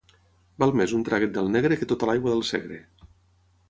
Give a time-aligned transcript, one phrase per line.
[0.63, 2.85] Val més un traguet del negre que tota l'aigua del Segre.